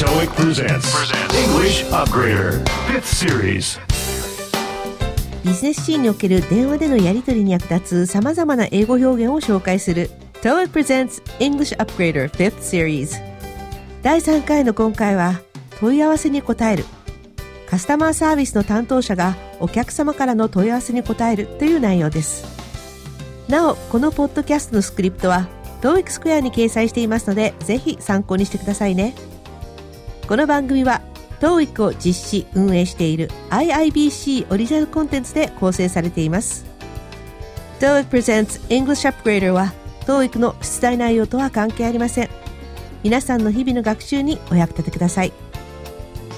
[0.00, 3.78] TOEIC presents English Upgrader 5th Series.
[5.44, 10.08] ビジネスシーンにおける電話でのやり取りに役立つ様々な英語表現を紹介する
[10.40, 13.22] TOEIC presents English Upgrader 5th Series.
[14.00, 15.42] 第3回の今回は
[15.78, 16.86] 問い合わせに答える。
[17.68, 22.46] カスタマーサービスの担当者がお客様からの問い合わせに答えるという内容です。
[23.50, 25.46] なおこのポッドキャストのスクリプトは
[25.82, 29.14] TOEIC スクエアに掲載していますのでぜひ参考にしてくださいね
[30.30, 31.00] この番組は
[31.40, 36.66] TOEIC を実施運営している IIBC オリジナルコンテンツで構成されています。
[37.80, 39.72] TOEIC Presents English Upgrader は
[40.06, 42.30] TOEIC の出題内容とは関係ありません。
[43.02, 45.32] 皆さんの日々の学習にお役立てください。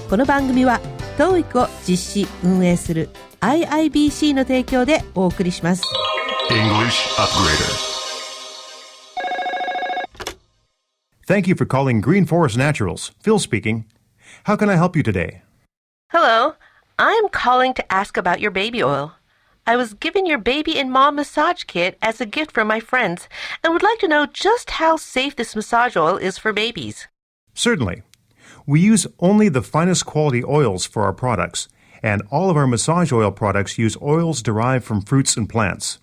[0.09, 0.81] この番組は
[1.19, 5.83] TOEIC を実施運営する IIBC の提供でお送りします。
[6.49, 7.92] English Upgrader.
[11.25, 13.11] Thank you for calling Green Forest Naturals.
[13.21, 13.85] Phil speaking.
[14.43, 15.41] How can I help you today?
[16.09, 16.55] Hello,
[16.99, 19.13] I'm calling to ask about your baby oil.
[19.65, 23.29] I was given your baby and mom massage kit as a gift from my friends
[23.63, 27.07] and would like to know just how safe this massage oil is for babies.
[27.53, 28.03] Certainly.
[28.65, 31.69] We use only the finest quality oils for our products,
[32.01, 35.99] and all of our massage oil products use oils derived from fruits and plants.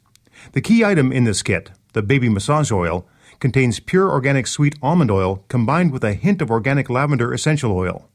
[0.52, 3.06] The key item in this kit, the baby massage oil,
[3.40, 8.08] contains pure organic sweet almond oil combined with a hint of organic lavender essential oil.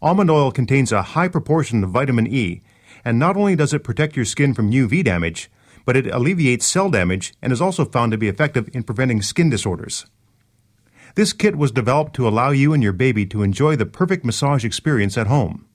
[0.00, 2.62] Almond oil contains a high proportion of vitamin E,
[3.04, 5.50] and not only does it protect your skin from UV damage,
[5.84, 9.50] but it alleviates cell damage and is also found to be effective in preventing skin
[9.50, 10.06] disorders.
[11.14, 14.64] This kit was developed to allow you and your baby to enjoy the perfect massage
[14.64, 15.66] experience at home.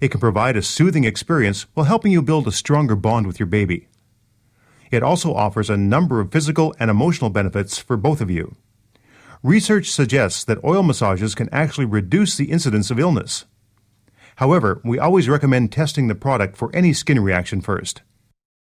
[0.00, 3.46] It can provide a soothing experience while helping you build a stronger bond with your
[3.46, 3.88] baby.
[4.96, 8.56] It also offers a number of physical and emotional benefits for both of you.
[9.42, 13.44] Research suggests that oil massages can actually reduce the incidence of illness.
[14.36, 18.00] However, we always recommend testing the product for any skin reaction first.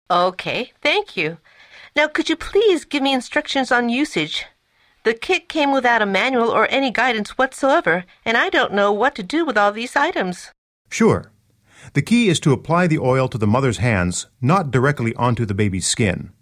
[0.08, 1.38] Okay, thank you.
[1.96, 4.46] Now, could you please give me instructions on usage?
[5.02, 9.16] The kit came without a manual or any guidance whatsoever, and I don't know what
[9.16, 10.52] to do with all these items.
[10.88, 11.31] Sure.
[11.94, 15.54] The key is to apply the oil to the mother's hands, not directly onto the
[15.54, 16.32] baby's skin.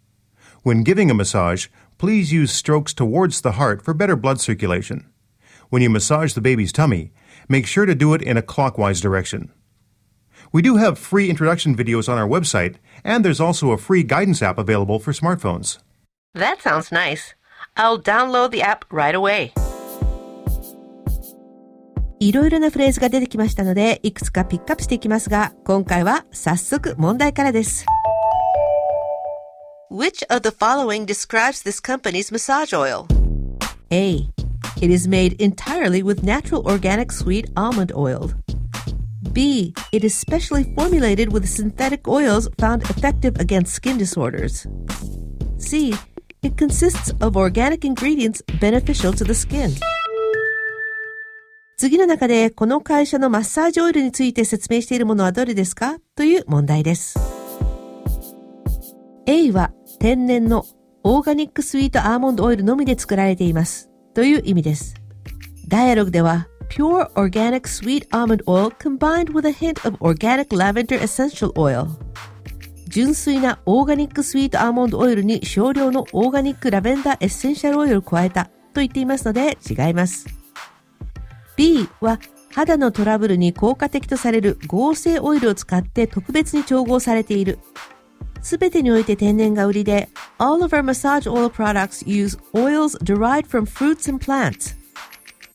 [0.62, 1.68] When giving a massage,
[1.98, 5.10] please use strokes towards the heart for better blood circulation.
[5.70, 7.12] When you massage the baby's tummy,
[7.48, 9.52] make sure to do it in a clockwise direction.
[10.52, 14.42] We do have free introduction videos on our website, and there's also a free guidance
[14.42, 15.78] app available for smartphones.
[16.34, 17.34] That sounds nice.
[17.76, 19.52] I'll download the app right away.
[22.19, 27.85] いろいろなフレーズが出てきましたので、いくつかピックアップしていきますが、今回は早速問題からです。
[29.91, 33.05] Which of the following describes this company's massage oil?
[33.91, 34.27] A.
[34.81, 38.31] It is made entirely with natural organic sweet almond oil.
[39.31, 39.73] B.
[39.91, 44.65] It is specially formulated with synthetic oils found effective against skin disorders.
[45.57, 45.93] C.
[46.41, 49.71] It consists of organic ingredients beneficial to the skin.
[51.80, 55.96] 次の中でこの会社のマッサージオイルについて説明しているものはどれですか？
[56.14, 57.18] という問題です。
[59.24, 60.66] A は天然の
[61.04, 64.94] オーガニックスイートアーモンドオイルのみで作られていますという意味です。
[65.68, 71.86] ダイアログでは Pure organic sweet almond oil combined with a hint of organic lavender essential oil
[72.88, 80.26] 純粋なオーガニックスイートアーモンドオイルに少量のオーガニックラベンダーエッセンシャルオイルを加えたと言っていますので違います。
[81.60, 82.18] B は
[82.54, 87.58] 肌のトラブルに効果的とされる合成オイルを使って特別に調合されている。
[88.40, 94.74] すべてにおいて天然が売りで、All of our massage oil products use oils derived from fruits and plants.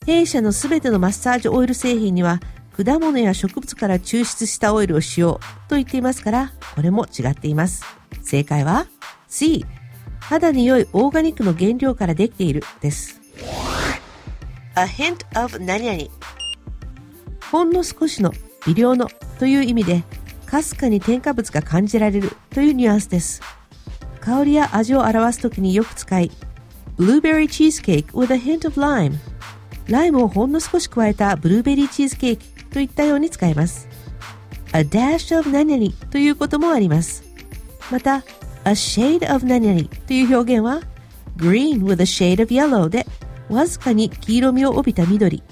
[0.06, 2.38] 弊社のすべてのマッサージオイル製品には
[2.70, 7.82] 果物や植物から抽出したオイルを使用と言っていますから、これも違っています。
[8.22, 8.86] 正解は
[9.26, 9.66] C。
[10.20, 13.20] 肌に良いオーガニックの原料からできているです。
[14.78, 16.10] A hint of 何々。
[17.50, 18.32] ほんの少しの
[18.66, 19.08] 微量の
[19.38, 20.04] という意味で
[20.44, 23.40] かすかに添加物が感じられるというニュアンスです。
[24.20, 26.30] 香りや味を表すときによく使い
[26.98, 29.14] Blueberry cheesecake with a hint of lime
[29.88, 33.88] ライムをほんの少し加えたブルーベリーチーズケーキといったように使えます。
[34.74, 37.24] A dash of 何々ということもあります。
[37.90, 38.16] また
[38.64, 40.82] A shade of 何々という表現は
[41.38, 43.06] Green with a shade of yellow で
[43.48, 45.42] わずかに黄色みを帯びた緑。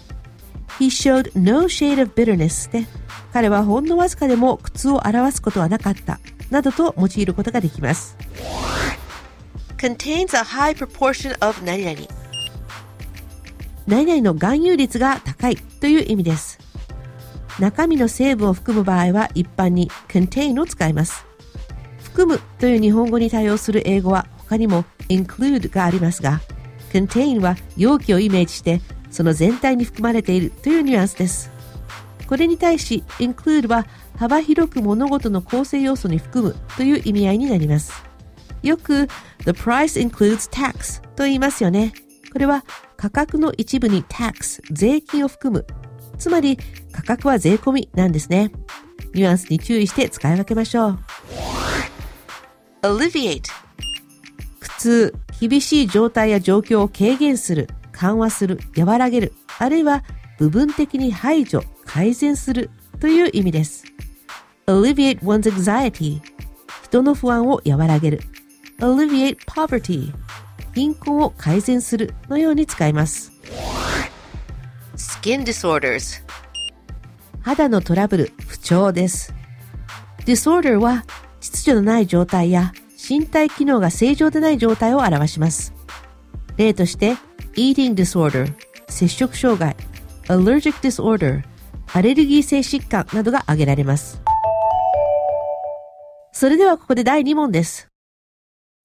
[0.79, 2.87] He showed no shade of bitterness で、
[3.32, 6.20] 彼はほんのわずかでも苦痛を表すことはなかった、
[6.50, 8.17] などと用いることができます。
[9.85, 12.08] contains a high proportion of 何々
[13.87, 16.58] 何々の含有率が高いという意味です。
[17.61, 21.26] 中身の成分を含む場合は一般に contain を使います。
[22.02, 26.41] 含むという日本語に対応する英語は他にも include がありますが、
[26.94, 28.81] contain は容器をイメージして
[29.11, 31.50] その全体に含まれているというニュアンスです。
[32.29, 33.87] これに対し include は
[34.17, 37.93] 幅広く物事の構成要素に含むという意味合いになります。
[38.62, 39.08] よく
[39.41, 41.93] the price includes tax と言いますよね。
[42.32, 42.64] これは
[42.96, 45.67] 価格の一部に tax 税金を含む。
[46.19, 46.58] つまり
[46.93, 48.52] 価格は税込みなんですね。
[49.14, 50.99] ニュアンスに注意して使い分けましょう。
[52.82, 53.43] alleviate
[54.61, 60.05] 苦痛、厳しい状態や状況を軽減する、緩和する、和らげる、あるいは
[60.39, 62.71] 部分的に排除、改善する
[63.01, 63.85] という意味です。
[64.67, 66.21] alleviate one's anxiety
[66.83, 68.21] 人の不安を和らげる。
[68.79, 70.13] alleviate poverty
[70.75, 73.33] 貧困を改善するのように使います。
[74.97, 76.23] Skin disorders
[77.43, 79.35] 肌のトラブル、不調です。
[80.25, 81.05] disorder は
[81.41, 82.73] 秩序のない状態や
[83.06, 85.75] 身体機能が正常でない状態を表します
[86.56, 87.17] 例として
[87.55, 88.53] eating disorder
[88.89, 89.77] 摂食障害
[90.29, 91.43] allergic disorder
[91.93, 94.23] アレルギー性疾患などが挙げられます
[96.37, 97.89] それではここで第2問です。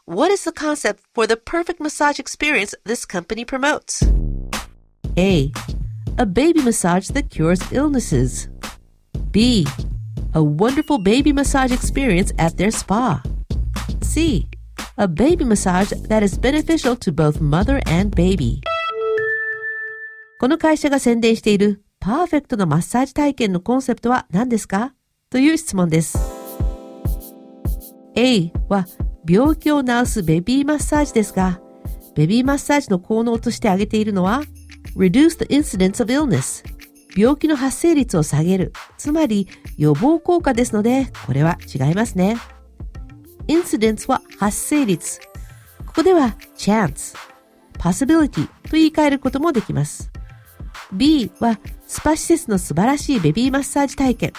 [0.05, 4.07] What is the concept for the perfect massage experience this company promotes?
[5.17, 5.51] A.
[6.17, 8.47] A baby massage that cures illnesses.
[9.31, 9.65] B.
[10.33, 13.23] A wonderful baby massage experience at their spa.
[14.09, 14.47] C.
[14.97, 18.59] A baby massage that is beneficial to both mother and baby.
[20.39, 24.95] この会社が宣伝しているパーフェクトなマッサージ体験のコンセプトは何ですか?
[25.29, 26.17] という質問です。
[28.15, 28.87] A は
[29.29, 31.61] 病気を治すベビーマッサージですが、
[32.15, 34.41] ベビーマッサージの効能として挙げているのは、
[34.97, 36.65] reduce the incidence of illness
[37.15, 38.73] 病気の発生率を下げる。
[38.97, 39.47] つまり
[39.77, 42.37] 予防効果ですので、これは違いますね。
[43.49, 45.19] Incidence は発生率。
[45.85, 47.17] ここでは chance、
[47.73, 50.11] possibility と言い換えることもできます。
[50.93, 54.33] B はスパ施設の素晴らしいベビーマッサージ体験。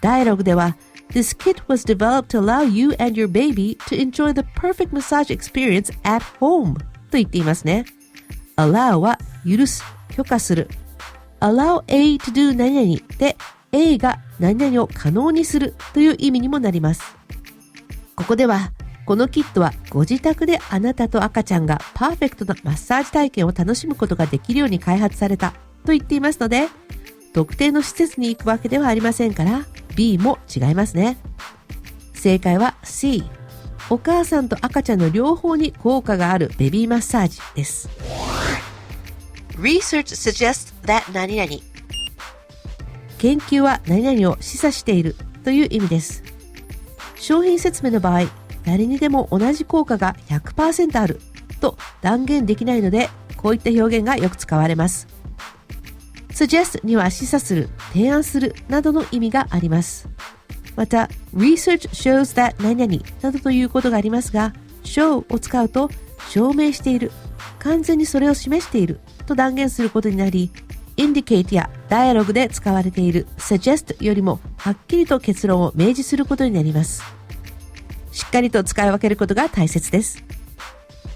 [0.00, 0.76] ダイアログでは
[1.10, 5.30] This kit was developed to allow you and your baby to enjoy the perfect massage
[5.30, 7.84] experience at home と言っていますね。
[8.56, 9.82] allow は許す、
[10.14, 10.68] 許可する。
[11.40, 13.36] allow A to do 何々で
[13.72, 17.23] A が何々を可能にするという意味にもなります。
[18.16, 18.72] ここでは
[19.06, 25.52] このキットはご自宅であなたと赤ちゃんがパーフェクトなマッサージ体験を楽しむことができるように開発された
[25.84, 26.68] と言っていますので、
[27.34, 31.18] 特定の施設に行くわけではありませんから、B も違いますね。
[32.14, 33.24] 正解は C。
[33.90, 37.90] お母さんと赤ちゃんの両方に効果があるベビーマッサージです。
[39.58, 41.50] Research suggests that 何々
[43.18, 46.33] 研究は何々を示唆しているという意味です。
[47.24, 48.26] 商品説明の場合、
[48.66, 51.22] 誰にでも同じ効果が100%ある
[51.58, 55.08] と断言できないので、こういった表現がよく使われます。
[56.28, 60.06] suggest には示唆する、提案するなどの意味があります。
[60.76, 65.88] また、research shows that 何々などということがありますが、show を使うと
[66.28, 67.10] 証明している、
[67.58, 70.50] 完全にそれを示していると断言することになり、
[70.98, 77.02] indicate や dialog で使われている suggest よりもはっきりと結論を明示することになります。
[78.12, 80.24] しっかりと使い分けることが大切です。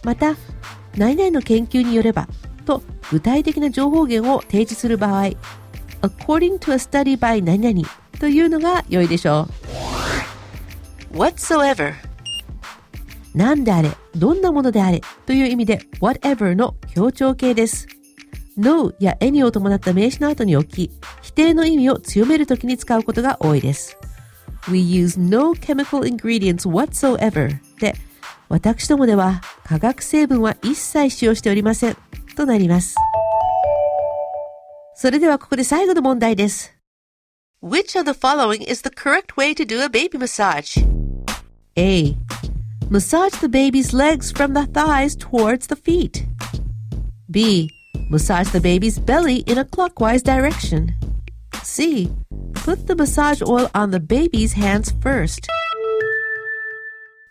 [0.04, 0.36] また、
[0.98, 2.28] 何々の研究によれば
[2.66, 5.30] と具体的な情報源を提示する場合、
[6.02, 7.88] according to a study by 何々
[8.20, 9.48] というのが良いでしょ
[11.14, 11.16] う。
[11.16, 11.94] whatsoever
[13.34, 17.86] 何であれ、どんなものであれという意味で whatever の強調形です。
[18.58, 20.90] no や any を伴った名詞の後に置き、
[21.28, 23.98] 否定の意味を強めるときに使うことが多いです。
[24.70, 27.94] We use no chemical ingredients whatsoever で、
[28.48, 31.96] 私どもでは化学成分は一切使用しておりません
[32.34, 32.96] となります。
[34.94, 36.74] それではここで最後の問題です。
[37.62, 40.82] Which of the following is the correct way to do a baby massage?
[41.76, 42.16] A.
[42.88, 46.26] Massage the baby's legs from the thighs towards the feet.
[47.30, 47.68] B.
[48.08, 50.96] Massage the baby's belly in a clockwise direction.
[51.64, 52.10] C.
[52.64, 55.46] Put the massage oil on the baby's hands first.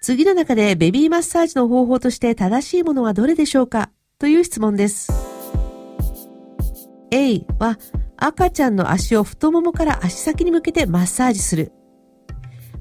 [0.01, 3.89] 次の中でベビーマッサージの方法として正しいものはどれでしょうか？
[4.19, 5.12] という質問です。
[7.12, 7.77] A は
[8.17, 11.72] 赤ちゃんの足を太ももから足先に向けてマッサージする。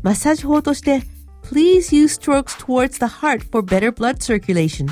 [0.02, 1.02] マッサージ法として
[1.42, 4.86] Please use strokes towards the heart for better blood circulation.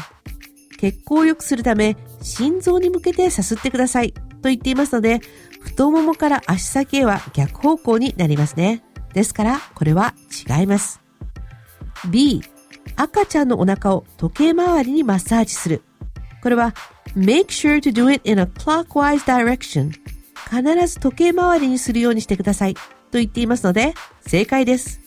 [0.79, 5.21] 血行を良くするため心臓に向けてさすってくださいと言っていますので
[5.65, 8.83] 太ももから足先へは逆方向になりますね。
[9.13, 10.15] ですからこれは
[10.59, 11.01] 違います。
[12.11, 12.43] B
[12.97, 15.83] 赤ちゃんのお腹を時計回りにマッサージする。
[16.43, 16.75] これは
[17.17, 19.91] make sure to do it in a clockwise direction
[20.51, 22.81] 必ず時計回りにするようにしてくださいと
[23.13, 23.95] 言っていますので
[24.27, 25.01] 正解です。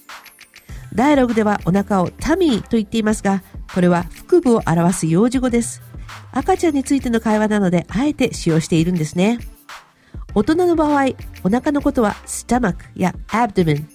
[0.96, 5.84] ダイアログではお腹をタミーと言っていますが、これは腹部を表す幼児語です。
[6.32, 9.40] 赤ちゃんについての会話なので、あえて使用しているんですね。
[10.38, 13.86] 大人の場合、お腹のことは stomach や abdomen。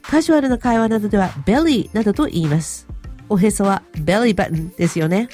[0.00, 2.86] カジュアルな会話などでは belly などと言います。
[3.28, 5.28] おへそは belly button ですよね。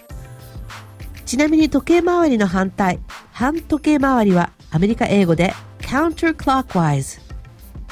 [1.24, 2.98] ちなみに時計回りの反対、
[3.30, 7.20] 反時計回りはアメリカ英語で counterclockwise。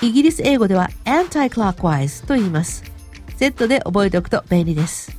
[0.02, 2.82] イギリス英語では anti-clockwise と言います。
[3.36, 5.16] セットで覚えておくと便利です。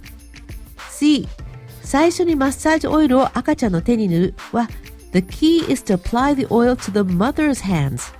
[0.91, 1.29] C、
[1.81, 4.67] 最初にマッサージオイルを赤ちゃんの手に塗るは
[5.17, 8.13] The key is to apply the oil to the mother's hands.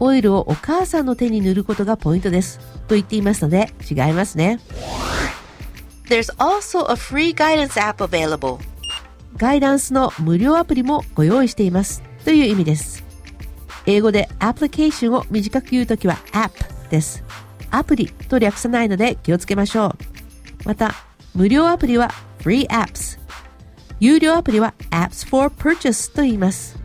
[0.00, 2.58] オイルをお母さんの手に塗ることがポイントです。
[2.88, 4.58] と言っていますので違いますね。
[6.08, 8.60] There's also a free guidance app available.
[9.36, 12.02] ガイダンスの無料アプリもご用意しています。
[12.24, 13.04] という意味です。
[13.84, 17.22] 英語でアプリケーションを短く言うときは app です。
[17.70, 19.98] アプリと略さないので気をつけましょう。
[20.64, 20.94] また、
[21.34, 23.18] 無料アプリは Free Apps。
[24.00, 26.78] 有料アプリは Apps for Purchase と言います。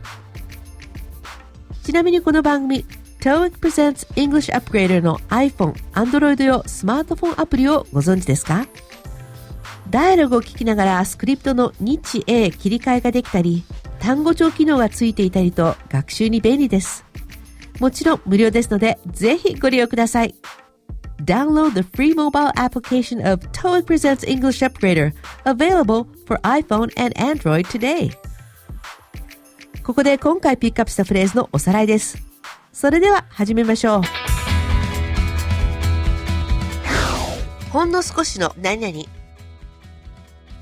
[1.84, 2.86] ちなみにこの番組、
[3.20, 8.66] TOEIC Presents English Upgrader の iPhone、Android 用スマートフォンアプリをご存知ですか？
[9.92, 13.64] ダイアログを聞きながらスクリプトの日英切り替えができたり、
[14.00, 17.06] 単語帳機能がついていたりと学習に便利です。
[17.80, 20.34] もちろん無料ですので、ぜひご利用ください。
[21.26, 25.14] Download the free mobile application of TOEIC Presents English Upgrader,
[25.46, 28.12] available for iPhone and Android today.
[29.84, 32.18] ここで今回ピックアップしたフレーズのおさらいです。
[32.72, 34.02] それでは始めましょう。
[37.72, 39.06] ほんの少しの何々。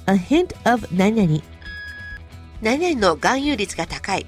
[0.08, 1.44] A hint of 何々。
[2.62, 4.26] 何々の含有率が高い。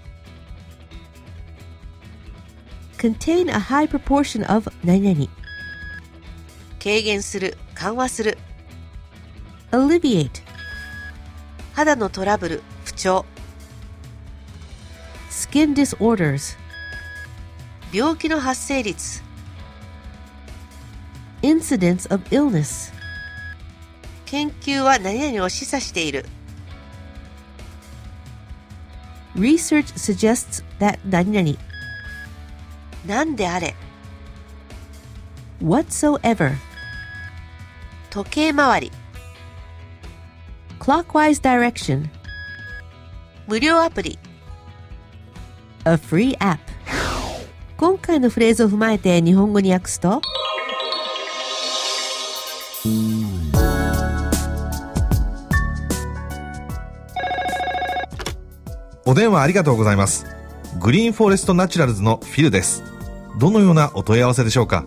[2.98, 5.43] contain a high proportion of 何々。
[6.84, 8.38] 軽減する、緩和する。
[9.72, 10.42] alleviate
[11.74, 13.24] 肌のトラブル、不調。
[15.30, 16.58] skin disorders
[17.94, 19.24] 病気の発生率。
[21.42, 22.92] incidence of illness
[24.26, 26.26] 研究は何々を示唆している。
[29.38, 31.58] Research suggests that 何々
[33.06, 33.74] 何であれ
[35.62, 36.73] whatsoever
[38.14, 38.92] 時計回り
[40.80, 42.08] clockwise direction
[43.48, 44.20] 無料アプリ
[45.86, 46.60] a free app
[47.76, 50.22] 今回のフレーズを踏まえて日本語に訳すと
[59.08, 60.26] お電話ありがとうございます。
[60.80, 62.84] Green Forest Naturals のフィルです。
[63.40, 64.86] どのようなお問い合わせでしょうか？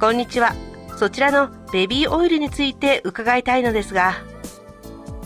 [0.00, 0.54] こんにちは。
[0.96, 4.14] そちらのベビーオイルについて伺いたいのですが、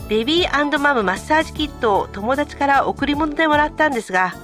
[0.09, 4.35] ベビーマムマッサージキットを友達から贈り物でもらったんですが、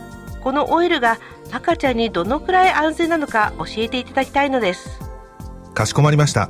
[0.41, 1.19] このオイルが
[1.51, 5.01] 赤ちゃんにどのくらい安全なのか教えていただきたいのです。
[5.73, 6.49] かしこまりました。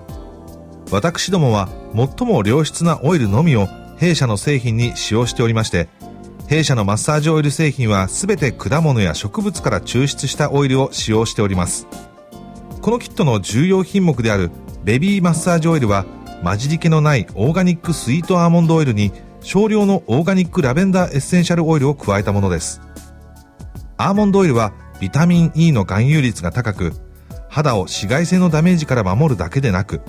[0.91, 3.67] 私どもは最も良質なオイルのみを
[3.97, 5.89] 弊社の製品に使用しておりまして、
[6.47, 11.87] 弊社のマッサージオイル製品は全て果物や植物から抽出したオイルを使用しております。
[12.81, 14.51] このキットの重要品目である
[14.87, 16.05] ベビーマッサージオイルは
[16.45, 22.79] 混じり気のないオーガニックスイートアーモンドオイルに少量のオーガニックラベンダーエッセンシャルオイルを加えたものです。
[23.97, 26.93] アーモンドオイルはビタミン E の含有率が高く
[27.49, 29.99] 肌を紫外線のダメージから守るだけでなく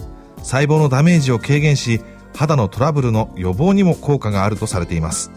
[0.45, 2.01] 細胞のダメージを軽減し
[2.37, 5.33] 肌のトラブルの予防にも効果があるとされています。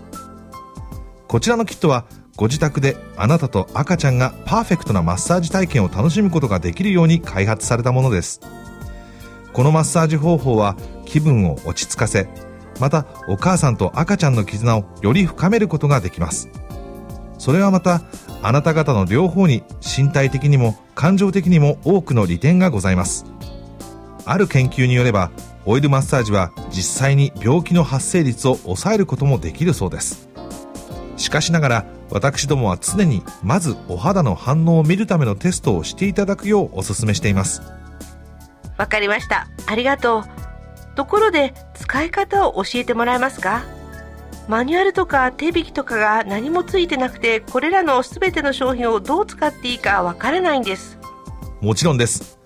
[1.27, 2.05] こちらのキットは
[2.35, 8.39] ご自宅であなたと赤ちゃんがパーフェクトなマッサージ体験を楽しむことができるように開発されたものです。
[9.53, 12.27] このマッサージ方法は気分を落ち着かせ
[12.79, 16.49] またお母さんと赤ちゃんの絆をより深めることができます。
[17.37, 18.01] それはまた
[18.41, 23.25] あなた方の両方に身体的にも感情的にも多くの利点がございます。
[24.25, 25.31] ある研究によれば
[25.65, 30.29] オイルマッサージは実際に病気の発生率を抑えることもできるそうです。
[31.17, 37.61] しかしながら私どもは常にまずお肌の反応を見るためのテストをしていただくようお勧めしています。
[38.81, 39.47] わかりました。
[39.67, 40.23] ありがとう。
[40.95, 43.63] ところで使い方を教えてもらえますか？
[44.47, 50.97] マニュアルとか手引きとかが何もついてなくてこれらの全ての商品をどう使っていいかわからないんです。
[51.61, 52.39] もちろんです。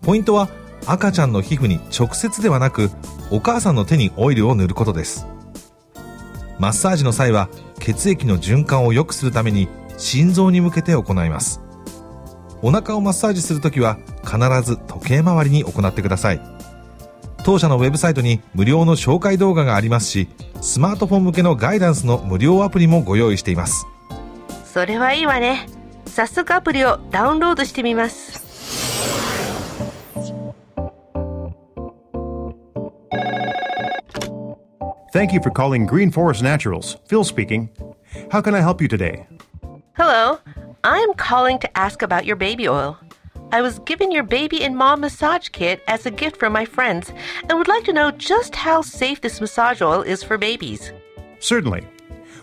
[0.00, 0.48] ポイントは
[0.86, 2.90] 赤ちゃんの皮膚に直接ではなく
[3.30, 5.26] お母さんの手にオイルを塗ることです。
[6.58, 11.60] マッサージの際は血液の循環を良くするために心臓に向けて行います。
[12.64, 16.40] お腹をマッサージするときは必ず時計回りに行ってください
[17.44, 20.28] 当社のウェブサイトに無料の紹介動画がありますし
[20.62, 23.86] スマートフォン向けのガイダンスの無料アプリもご用意しています
[24.64, 25.66] それはいいわね
[26.06, 28.42] 早速アプリをダウンロードしてみます
[35.12, 36.96] Thank you for calling Green Forest Naturals.
[37.06, 37.68] Phil speaking.
[38.32, 39.28] How can I help you today?
[39.96, 40.40] Hello,
[40.86, 42.98] I'm calling to ask about your baby oil.
[43.52, 47.10] I was given your baby and mom massage kit as a gift from my friends
[47.48, 50.92] and would like to know just how safe this massage oil is for babies.
[51.38, 51.86] Certainly.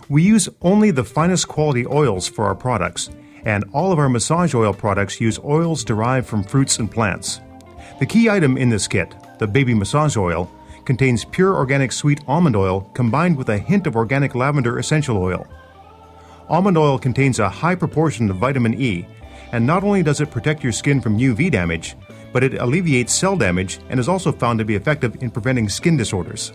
[0.09, 3.11] We use only the finest quality oils for our products,
[3.45, 7.41] and all of our massage oil products use oils derived from fruits and plants.
[7.99, 10.51] The key item in this kit, the baby massage oil,
[10.85, 15.45] contains pure organic sweet almond oil combined with a hint of organic lavender essential oil.
[16.49, 19.05] Almond oil contains a high proportion of vitamin E,
[19.51, 21.95] and not only does it protect your skin from UV damage,
[22.33, 25.97] but it alleviates cell damage and is also found to be effective in preventing skin
[25.97, 26.53] disorders.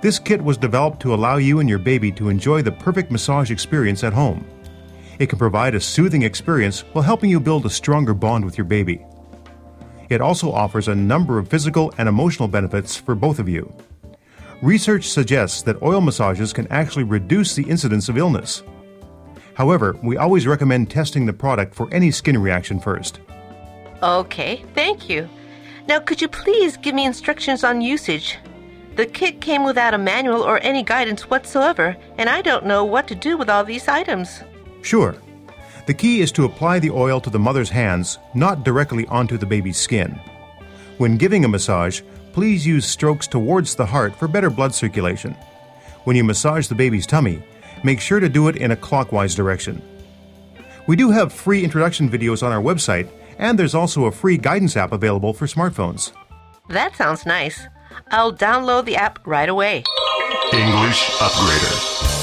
[0.00, 3.50] This kit was developed to allow you and your baby to enjoy the perfect massage
[3.50, 4.46] experience at home.
[5.18, 8.64] It can provide a soothing experience while helping you build a stronger bond with your
[8.64, 9.04] baby.
[10.08, 13.72] It also offers a number of physical and emotional benefits for both of you.
[14.62, 18.62] Research suggests that oil massages can actually reduce the incidence of illness.
[19.60, 23.20] However, we always recommend testing the product for any skin reaction first.
[24.02, 25.28] Okay, thank you.
[25.86, 28.38] Now, could you please give me instructions on usage?
[28.96, 33.06] The kit came without a manual or any guidance whatsoever, and I don't know what
[33.08, 34.42] to do with all these items.
[34.80, 35.14] Sure.
[35.86, 39.44] The key is to apply the oil to the mother's hands, not directly onto the
[39.44, 40.18] baby's skin.
[40.96, 42.00] When giving a massage,
[42.32, 45.36] please use strokes towards the heart for better blood circulation.
[46.04, 47.42] When you massage the baby's tummy,
[47.83, 49.81] make sure to do it in a clockwise direction.
[50.87, 54.77] We do have free introduction videos on our website, and there's also a free guidance
[54.77, 56.11] app available for smartphones.
[56.69, 57.59] That sounds nice.
[58.11, 59.83] I'll download the app right away.
[60.53, 62.15] English Upgrader.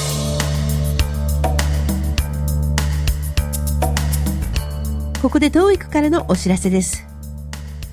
[5.23, 7.07] ここで TOEIC からのお知らせです。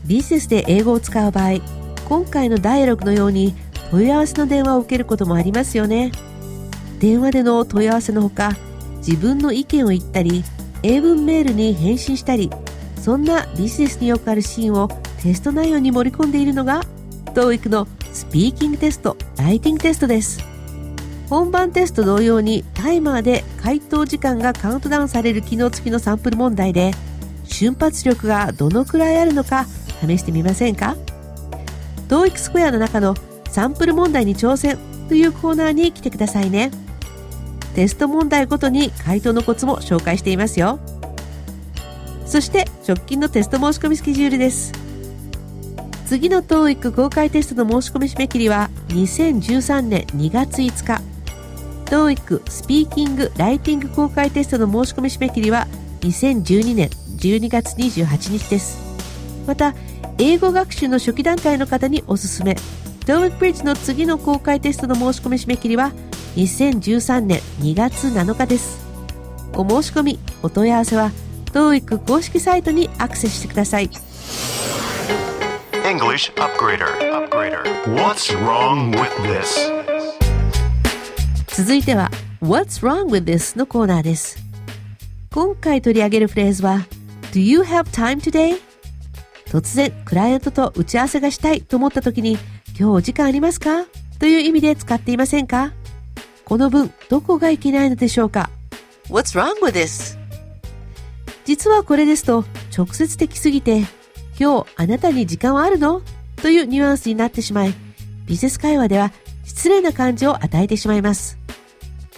[0.05, 1.59] ビジネスで英語を使う場合、
[2.07, 3.53] 今回のダイアログのように
[3.91, 6.11] 問い合わせの電話を受けることもありますよね。
[7.04, 8.52] 電話での問い合わせのほか、
[9.06, 10.42] 自分の意見を言ったり、
[10.82, 12.48] 英文メールに返信したり、
[12.98, 14.88] そんなビジネスによくあるシーンを
[15.22, 16.80] テスト内容に盛り込んでいるのが
[17.34, 20.42] TOEIC のスピーキングテスト、ライティングテストです。
[21.28, 26.92] 本番テスト同様にタイマーで回答時間がカウントダウンされる機能付きのサンプル問題で
[27.44, 29.66] 瞬発力がどのくらいあるのか
[30.00, 30.96] 試してみませんか
[32.08, 33.14] ？TOEIC スクエアの中の
[33.50, 34.78] サンプル問題に挑戦
[35.10, 36.70] というコーナーに来てくださいね
[37.74, 40.78] テスト問題ごとに回答のコツも紹介していますよ。
[42.24, 44.72] そして直近のテスト申し込みスケジュールです。
[46.06, 51.02] 次の TOEIC 公開テストの申し込み締め切りは2013年2月5日。
[51.86, 55.66] TOEIC スピーキング・ライティング公開テストの申し込み締め切りは
[56.00, 58.78] 2012年12月28日です。
[59.46, 59.74] また
[60.18, 62.56] 英語学習の初期段階の方におすすめ。
[63.06, 65.92] TOEIC Bridge の次の公開テストの申し込み締め切りは
[66.36, 68.84] 2013年2月7日です
[69.54, 71.10] お申し込みお問い合わせは
[71.52, 73.90] TOEIC 公式サイトにアクセスしてください
[75.84, 76.86] English Upgrader.
[77.12, 77.62] Upgrader.
[77.94, 79.70] What's wrong with this?
[81.48, 82.10] 続いては
[82.42, 83.56] What's wrong with this?
[83.56, 84.38] のコーナーです
[85.32, 86.80] 今回取り上げるフレーズは
[87.32, 88.56] Do you have time today?
[89.46, 92.32] 突然クライアントと打ち合わせがしたいと思った時に
[92.76, 93.84] 今日お時間ありますか？
[94.18, 95.72] という意味で使っていませんか？
[96.44, 98.50] この文どこがいけないのでしょうか
[99.08, 100.18] ？What's wrong with this?
[101.44, 102.44] 実はこれですと
[102.76, 103.84] 直接的すぎて
[104.38, 106.02] 今日あなたに時間はあるの？
[106.36, 107.74] というニュアンスになってしまい
[108.26, 109.12] ビジネス会話では
[109.44, 111.38] 失礼な感じを与えてしまいます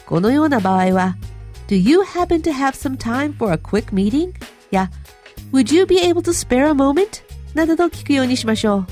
[0.07, 1.17] このような場合は
[1.69, 4.33] Do you happen to have some time for a quick meeting?
[4.71, 4.91] や
[5.53, 7.23] Would you be able to spare a moment?
[7.55, 8.87] などと聞くようにしましょう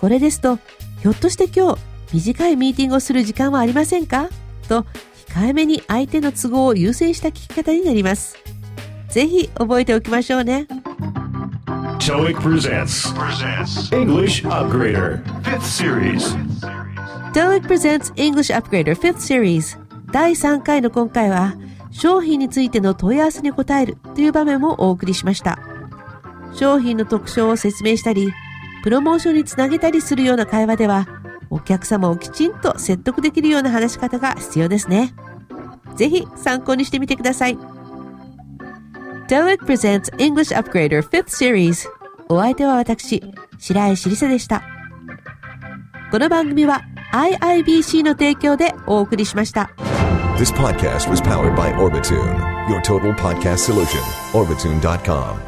[0.00, 0.58] これですと
[1.02, 1.80] ひょっとして今日
[2.12, 4.28] 短いミーティングをする時間はありませんか？
[4.68, 4.86] と
[5.28, 8.36] 控えめに相手の都合を優先した聞き方になります
[9.08, 10.66] ぜひ覚えておきましょうね
[11.98, 13.12] TOEIC presents.
[13.92, 15.22] English Upgrader.
[15.42, 16.36] Fifth series.
[17.32, 19.78] Delic Presents English Upgrader 5th Series
[20.10, 21.54] 第3回の今回は
[21.90, 25.58] 商品についての問い合わせに答えるという場面もお送りしました。
[26.54, 28.32] 商品の特徴を説明したり、
[28.82, 31.06] プロモーションにつなげたりするような会話では、
[31.50, 35.14] お客様をきちんと説得できるような話し方が必要ですね。
[35.96, 37.58] ぜひ参考にしてみてください。
[39.28, 41.88] Delic Presents English Upgrader 5th Series
[42.28, 43.22] お相手は私、
[43.58, 44.62] 白石りさでした。
[46.10, 46.82] この番組は
[47.12, 49.70] IIBC の提供でお送りしました。
[50.36, 54.00] This podcast was powered by Orbitune, your total podcast solution,
[54.32, 55.47] orbitune.com.